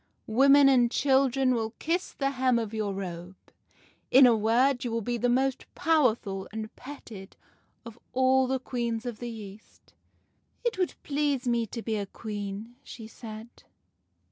Women 0.25 0.67
and 0.67 0.89
children 0.89 1.53
will 1.53 1.75
kiss 1.77 2.11
the 2.11 2.31
hem 2.31 2.57
of 2.57 2.73
your 2.73 2.91
robe. 2.91 3.35
In 4.09 4.25
a 4.25 4.35
word, 4.35 4.83
you 4.83 4.89
will 4.89 5.03
be 5.03 5.15
the 5.19 5.29
most 5.29 5.67
powerful 5.75 6.49
and 6.51 6.75
petted 6.75 7.35
of 7.85 7.99
all 8.11 8.47
the 8.47 8.57
queens 8.59 9.05
of 9.05 9.19
the 9.19 9.29
East.' 9.29 9.93
"'It 10.65 10.79
would 10.79 10.95
please 11.03 11.47
me 11.47 11.67
to 11.67 11.83
be 11.83 11.97
a 11.97 12.07
Queen,' 12.07 12.77
she 12.81 13.05
said. 13.05 13.49